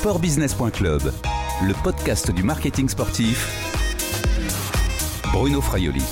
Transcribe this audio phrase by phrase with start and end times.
[0.00, 1.12] Sportbusiness.club,
[1.62, 3.46] le podcast du marketing sportif.
[5.30, 6.02] Bruno Fraioli.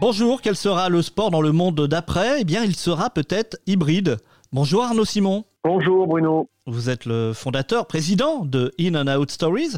[0.00, 2.42] Bonjour, quel sera le sport dans le monde d'après?
[2.42, 4.18] Eh bien, il sera peut-être hybride.
[4.52, 5.44] Bonjour Arnaud Simon.
[5.62, 6.48] Bonjour Bruno.
[6.66, 9.76] Vous êtes le fondateur, président de In and Out Stories.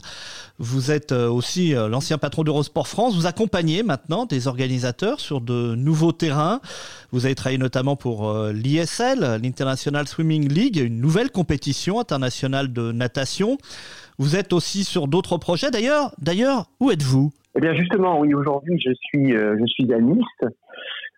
[0.59, 3.17] Vous êtes euh, aussi euh, l'ancien patron d'Eurosport France.
[3.17, 6.61] Vous accompagnez maintenant des organisateurs sur de nouveaux terrains.
[7.11, 12.93] Vous avez travaillé notamment pour euh, l'ISL, l'International Swimming League, une nouvelle compétition internationale de
[12.93, 13.59] natation.
[14.19, 15.73] Vous êtes aussi sur d'autres projets.
[15.73, 17.33] D'ailleurs, d'ailleurs, où êtes-vous?
[17.57, 20.25] Eh bien justement, oui, aujourd'hui je suis je suis à Nice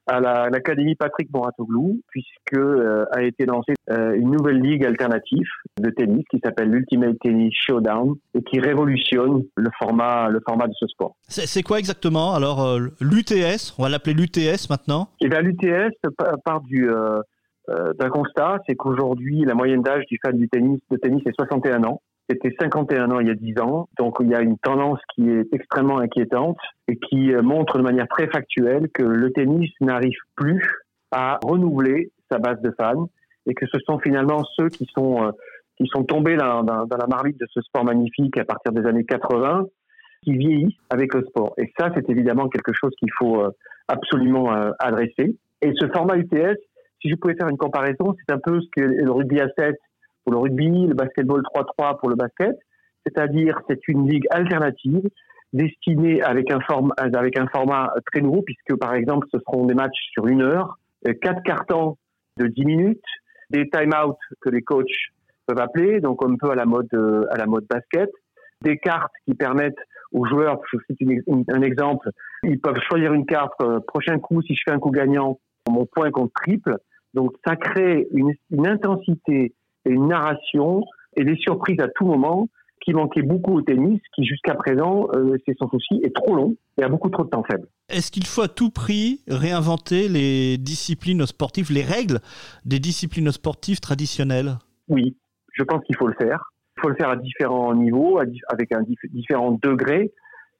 [0.06, 5.46] à l'Académie Patrick Moratoglou, puisque euh, a été lancée euh, une nouvelle ligue alternative
[5.80, 10.74] de tennis qui s'appelle l'Ultimate Tennis Showdown et qui révolutionne le format, le format de
[10.78, 11.16] ce sport.
[11.28, 12.34] C'est quoi exactement?
[12.34, 15.92] Alors euh, l'UTS, on va l'appeler l'UTS maintenant Eh bien l'UTS
[16.44, 16.88] part du
[17.66, 21.84] d'un constat, c'est qu'aujourd'hui la moyenne d'âge du fan du tennis de tennis est 61
[21.84, 22.02] ans.
[22.28, 23.88] C'était 51 ans il y a 10 ans.
[23.98, 26.58] Donc il y a une tendance qui est extrêmement inquiétante
[26.88, 30.62] et qui euh, montre de manière très factuelle que le tennis n'arrive plus
[31.10, 33.08] à renouveler sa base de fans
[33.46, 35.30] et que ce sont finalement ceux qui sont euh,
[35.76, 38.86] qui sont tombés dans, dans, dans la marmite de ce sport magnifique à partir des
[38.86, 39.66] années 80
[40.22, 41.52] qui vieillissent avec le sport.
[41.58, 43.50] Et ça, c'est évidemment quelque chose qu'il faut euh,
[43.88, 45.36] absolument adresser.
[45.60, 46.56] Et ce format UTS,
[47.02, 49.76] si je pouvais faire une comparaison, c'est un peu ce que le rugby à 7
[50.24, 52.56] pour le rugby, le basketball 3-3 pour le basket.
[53.06, 55.08] C'est-à-dire, c'est une ligue alternative
[55.52, 59.74] destinée avec un, format, avec un format très nouveau, puisque par exemple, ce seront des
[59.74, 61.96] matchs sur une heure, euh, quatre cartons
[62.38, 63.04] de 10 minutes,
[63.50, 64.86] des time-out que les coachs
[65.46, 68.10] peuvent appeler, donc un peu à la mode, euh, à la mode basket,
[68.62, 69.78] des cartes qui permettent
[70.12, 71.08] aux joueurs, je cite
[71.48, 72.08] un exemple,
[72.42, 75.38] ils peuvent choisir une carte, euh, prochain coup, si je fais un coup gagnant,
[75.70, 76.76] mon point compte triple.
[77.14, 79.54] Donc ça crée une, une intensité
[79.84, 80.84] et une narration
[81.16, 82.48] et des surprises à tout moment
[82.84, 86.54] qui manquait beaucoup au tennis, qui jusqu'à présent, euh, c'est son souci, est trop long
[86.78, 87.66] et a beaucoup trop de temps faible.
[87.88, 92.20] Est-ce qu'il faut à tout prix réinventer les disciplines sportives, les règles
[92.64, 94.58] des disciplines sportives traditionnelles?
[94.88, 95.16] Oui,
[95.52, 96.52] je pense qu'il faut le faire.
[96.76, 98.82] Il faut le faire à différents niveaux, avec un
[99.12, 100.12] différents degrés.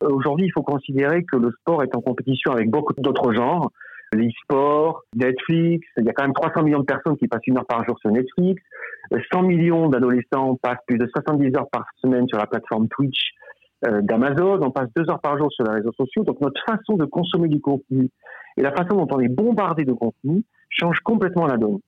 [0.03, 3.71] Euh, aujourd'hui, il faut considérer que le sport est en compétition avec beaucoup d'autres genres
[4.15, 5.87] l'e-sport, Netflix.
[5.97, 7.99] Il y a quand même 300 millions de personnes qui passent une heure par jour
[7.99, 8.63] sur Netflix.
[9.33, 13.33] 100 millions d'adolescents passent plus de 70 heures par semaine sur la plateforme Twitch
[13.87, 14.61] euh, d'Amazon.
[14.63, 16.25] On passe deux heures par jour sur les réseaux sociaux.
[16.25, 18.11] Donc notre façon de consommer du contenu
[18.57, 21.79] et la façon dont on est bombardé de contenu change complètement la donne.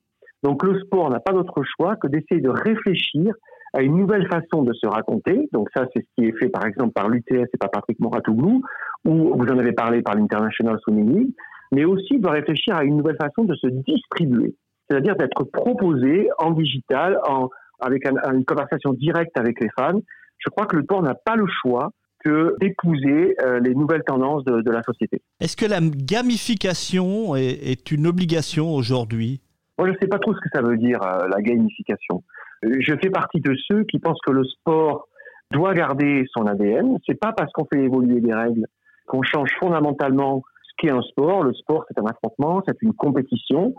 [0.43, 3.33] Donc le sport n'a pas d'autre choix que d'essayer de réfléchir
[3.73, 5.49] à une nouvelle façon de se raconter.
[5.51, 8.61] Donc ça, c'est ce qui est fait par exemple par l'UTS et par Patrick Moratoglou,
[9.05, 11.33] ou vous en avez parlé par l'International Swimming League
[11.71, 14.55] mais aussi de réfléchir à une nouvelle façon de se distribuer,
[14.89, 17.49] c'est-à-dire d'être proposé en digital, en,
[17.79, 19.99] avec une conversation directe avec les fans.
[20.39, 21.91] Je crois que le sport n'a pas le choix
[22.23, 25.21] que d'épouser euh, les nouvelles tendances de, de la société.
[25.39, 29.41] Est-ce que la gamification est, est une obligation aujourd'hui?
[29.77, 32.23] Moi, je ne sais pas trop ce que ça veut dire, euh, la gamification.
[32.63, 35.07] Je fais partie de ceux qui pensent que le sport
[35.51, 36.97] doit garder son ADN.
[37.05, 38.65] C'est pas parce qu'on fait évoluer des règles
[39.05, 40.41] qu'on change fondamentalement
[40.77, 41.43] qu'est un sport.
[41.43, 43.73] Le sport, c'est un affrontement, c'est une compétition.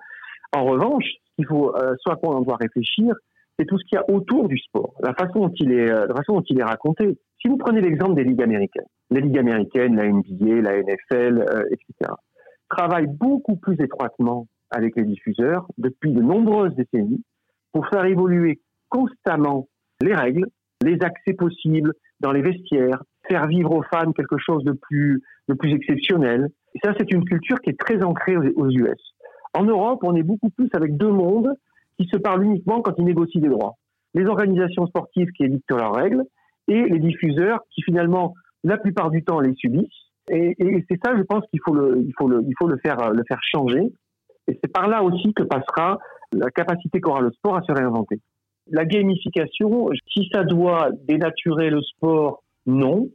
[0.53, 1.04] En revanche,
[1.36, 3.14] il faut, euh, soit quoi on doit réfléchir,
[3.59, 6.06] c'est tout ce qu'il y a autour du sport, la façon dont il est, euh,
[6.06, 7.19] la façon dont il est raconté.
[7.41, 11.64] Si vous prenez l'exemple des ligues américaines, les ligues américaines, la NBA, la NFL, euh,
[11.70, 12.12] etc.,
[12.69, 17.22] travaillent beaucoup plus étroitement avec les diffuseurs depuis de nombreuses décennies
[17.72, 19.69] pour faire évoluer constamment
[20.03, 20.47] les règles,
[20.82, 25.54] les accès possibles dans les vestiaires, faire vivre aux fans quelque chose de plus, de
[25.54, 29.14] plus exceptionnel, et ça, c'est une culture qui est très ancrée aux US.
[29.58, 31.52] En Europe, on est beaucoup plus avec deux mondes
[31.98, 33.74] qui se parlent uniquement quand ils négocient des droits.
[34.14, 36.22] Les organisations sportives qui édictent leurs règles
[36.69, 39.88] et les diffuseurs qui finalement, la plupart du temps, les subissent.
[40.30, 40.54] Et,
[40.88, 43.24] c'est ça, je pense qu'il faut le, il faut le, il faut le faire, le
[43.26, 43.91] faire changer.
[44.46, 45.99] Et c'est par là aussi que passera
[46.32, 48.20] la capacité qu'aura le sport à se réinventer.
[48.70, 53.08] La gamification, si ça doit dénaturer le sport, non.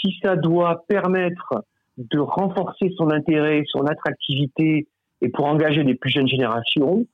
[0.00, 1.64] Si ça doit permettre
[1.98, 4.88] de renforcer son intérêt, son attractivité
[5.20, 7.06] et pour engager les plus jeunes générations,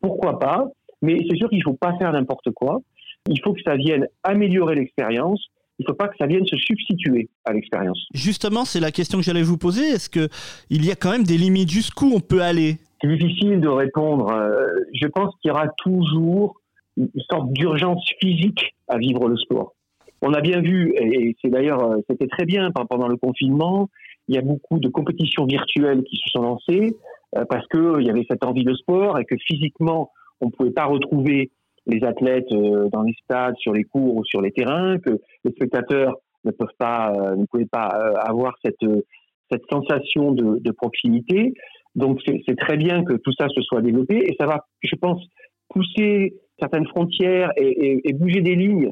[0.00, 0.66] pourquoi pas
[1.00, 2.80] Mais c'est sûr qu'il ne faut pas faire n'importe quoi.
[3.28, 5.46] Il faut que ça vienne améliorer l'expérience.
[5.78, 8.06] Il ne faut pas que ça vienne se substituer à l'expérience.
[8.14, 9.82] Justement, c'est la question que j'allais vous poser.
[9.82, 12.78] Est-ce qu'il y a quand même des limites jusqu'où on peut aller?
[13.00, 14.30] C'est difficile de répondre.
[14.30, 16.60] Euh, je pense qu'il y aura toujours
[16.96, 19.74] une sorte d'urgence physique à vivre le sport.
[20.20, 23.88] On a bien vu, et c'est d'ailleurs, euh, c'était très bien pendant le confinement,
[24.28, 26.94] il y a beaucoup de compétitions virtuelles qui se sont lancées
[27.36, 30.70] euh, parce qu'il y avait cette envie de sport et que physiquement, on ne pouvait
[30.70, 31.50] pas retrouver
[31.86, 36.14] les athlètes dans les stades, sur les cours ou sur les terrains, que les spectateurs
[36.44, 37.88] ne peuvent pas, ne pouvaient pas
[38.24, 41.54] avoir cette sensation de, proximité.
[41.94, 45.22] Donc c'est très bien que tout ça se soit développé et ça va, je pense,
[45.68, 48.90] pousser certaines frontières et, bouger des lignes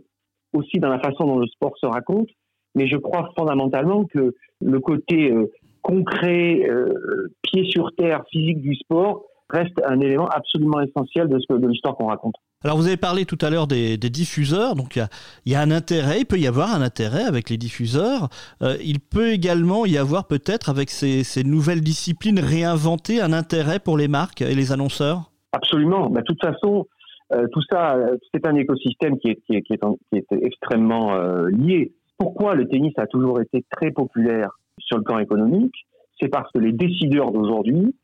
[0.53, 2.29] aussi dans la façon dont le sport se raconte.
[2.75, 5.51] Mais je crois fondamentalement que le côté euh,
[5.83, 11.55] concret, euh, pied sur terre, physique du sport reste un élément absolument essentiel de, ce,
[11.55, 12.35] de l'histoire qu'on raconte.
[12.63, 15.07] Alors vous avez parlé tout à l'heure des, des, diffuseurs, donc il
[15.47, 18.29] y, y a, un intérêt, il peut y avoir un intérêt avec les diffuseurs.
[18.63, 23.79] Euh, il peut également y avoir peut-être avec ces, ces, nouvelles disciplines réinventées un intérêt
[23.79, 25.31] pour les marques et les annonceurs?
[25.53, 26.11] Absolument.
[26.11, 26.87] De toute façon,
[27.33, 27.97] euh, tout ça,
[28.33, 31.93] c'est un écosystème qui est, qui est, qui est, qui est extrêmement euh, lié.
[32.19, 34.51] Pourquoi le tennis a toujours été très populaire
[34.81, 35.75] sur le plan économique
[36.21, 37.95] C'est parce que les décideurs d'aujourd'hui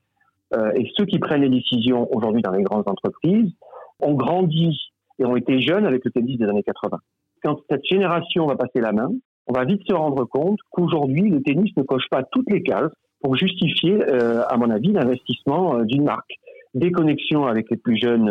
[0.54, 3.52] euh, et ceux qui prennent les décisions aujourd'hui dans les grandes entreprises
[4.00, 4.78] ont grandi
[5.18, 6.98] et ont été jeunes avec le tennis des années 80.
[7.42, 9.10] Quand cette génération va passer la main,
[9.46, 12.92] on va vite se rendre compte qu'aujourd'hui, le tennis ne coche pas toutes les cases
[13.22, 16.34] pour justifier, euh, à mon avis, l'investissement euh, d'une marque
[16.74, 18.30] déconnexion avec les plus jeunes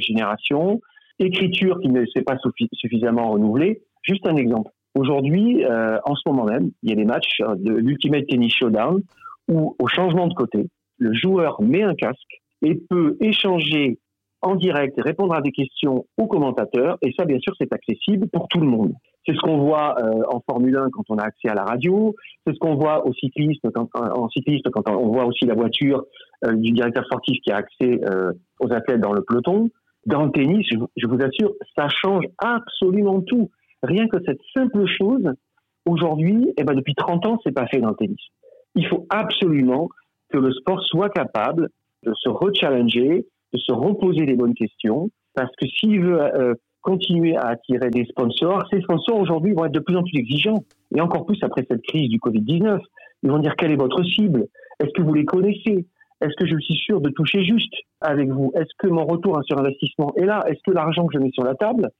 [0.00, 0.80] générations,
[1.20, 2.36] écriture qui ne s'est pas
[2.72, 3.82] suffisamment renouvelée.
[4.02, 4.70] Juste un exemple.
[4.94, 9.02] Aujourd'hui, euh, en ce moment même, il y a des matchs de l'Ultimate Tennis Showdown
[9.48, 10.68] où, au changement de côté,
[10.98, 13.98] le joueur met un casque et peut échanger
[14.44, 18.46] en direct, répondre à des questions aux commentateurs, et ça, bien sûr, c'est accessible pour
[18.48, 18.92] tout le monde.
[19.26, 22.14] C'est ce qu'on voit euh, en Formule 1 quand on a accès à la radio,
[22.46, 26.04] c'est ce qu'on voit au cycliste quand, en cycliste quand on voit aussi la voiture
[26.44, 29.70] euh, du directeur sportif qui a accès euh, aux athlètes dans le peloton.
[30.04, 33.50] Dans le tennis, je, vous assure, ça change absolument tout.
[33.84, 35.30] Rien que cette simple chose,
[35.86, 38.20] aujourd'hui, eh ben depuis 30 ans, c'est pas fait dans le tennis.
[38.74, 39.88] Il faut absolument
[40.30, 41.68] que le sport soit capable
[42.02, 47.36] de se rechallenger, de se reposer les bonnes questions, parce que s'il veut euh, continuer
[47.36, 50.64] à attirer des sponsors, ces sponsors aujourd'hui vont être de plus en plus exigeants,
[50.94, 52.80] et encore plus après cette crise du Covid-19.
[53.22, 54.46] Ils vont dire quelle est votre cible?
[54.80, 55.86] Est-ce que vous les connaissez?
[56.20, 58.52] Est-ce que je suis sûr de toucher juste avec vous?
[58.54, 60.42] Est-ce que mon retour sur investissement est là?
[60.48, 61.90] Est-ce que l'argent que je mets sur la table,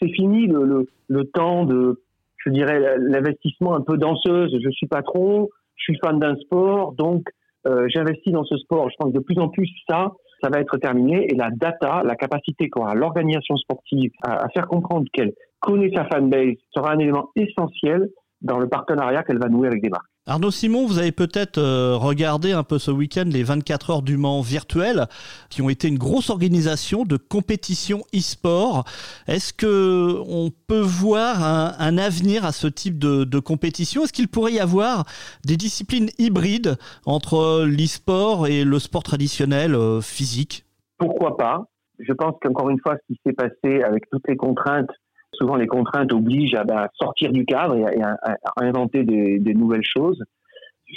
[0.00, 2.02] c'est fini le, le, le, temps de,
[2.38, 7.28] je dirais, l'investissement un peu danseuse Je suis patron, je suis fan d'un sport, donc
[7.66, 8.90] euh, j'investis dans ce sport.
[8.90, 10.12] Je pense que de plus en plus ça,
[10.42, 14.68] ça va être terminé et la data, la capacité qu'aura l'organisation sportive à, à, faire
[14.68, 18.08] comprendre qu'elle connaît sa fanbase sera un élément essentiel
[18.40, 20.06] dans le partenariat qu'elle va nouer avec des marques.
[20.28, 24.18] Arnaud Simon, vous avez peut-être euh, regardé un peu ce week-end les 24 heures du
[24.18, 25.06] Mans virtuelles,
[25.48, 28.84] qui ont été une grosse organisation de compétition e-sport.
[29.26, 34.04] Est-ce que on peut voir un, avenir à ce type de, de compétition?
[34.04, 35.06] Est-ce qu'il pourrait y avoir
[35.46, 36.76] des disciplines hybrides
[37.06, 40.66] entre l'e-sport et le sport traditionnel euh, physique?
[40.98, 41.64] Pourquoi pas?
[42.00, 44.90] Je pense qu'encore une fois, ce qui s'est passé avec toutes les contraintes
[45.32, 48.16] souvent les contraintes obligent à, bah, sortir du cadre et à,
[48.56, 50.22] inventer des, nouvelles choses.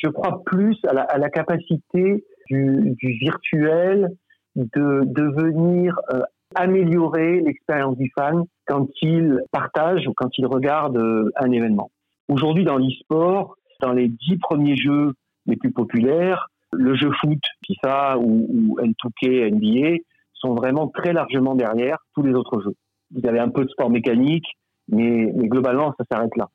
[0.02, 4.10] Je crois plus à la, capacité du, virtuel
[4.56, 6.22] de, de venir euh,
[6.56, 11.92] améliorer l'expérience du fan quand il partage ou quand il regarde euh, un événement.
[12.28, 15.14] Aujourd'hui, dans l'e-sport, dans les dix premiers jeux
[15.46, 21.56] les plus populaires, le jeu foot, FIFA ou, ou N2K, NBA, sont vraiment très largement
[21.56, 22.76] derrière tous les autres jeux
[23.14, 24.46] vous avez un peu de sport mécanique,
[24.90, 26.50] mais, globalement, ça s'arrête là.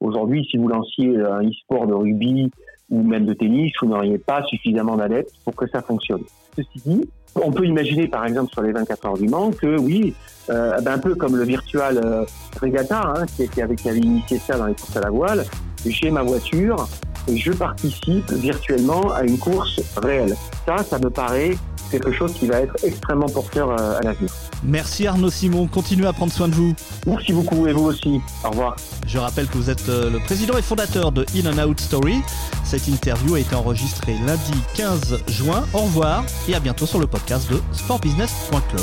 [0.00, 2.50] Aujourd'hui, si vous lanciez un e-sport de rugby
[2.90, 6.22] ou même de tennis, vous n'auriez pas suffisamment d'adeptes pour que ça fonctionne.
[6.56, 10.14] Ceci dit, on peut imaginer, par exemple, sur les 24 heures du Mans, que oui,
[10.50, 12.24] euh, ben un peu comme le virtual euh,
[12.60, 15.44] regatta, hein, qui, qui, avait, qui avait initié ça dans les courses à la voile,
[15.86, 16.88] j'ai ma voiture
[17.28, 20.34] et je participe virtuellement à une course réelle.
[20.66, 21.52] Ça, ça me paraît
[21.92, 24.30] quelque chose qui va être extrêmement porteur euh, à l'avenir.
[24.64, 26.74] Merci Arnaud Simon, continuez à prendre soin de vous.
[27.06, 28.20] Merci beaucoup et vous aussi.
[28.44, 28.76] Au revoir.
[29.06, 32.16] Je rappelle que vous êtes euh, le président et fondateur de In and Out Story.
[32.64, 35.64] Cette interview a été enregistrée lundi 15 juin.
[35.74, 38.82] Au revoir et à bientôt sur le podcast de sportbusiness.club.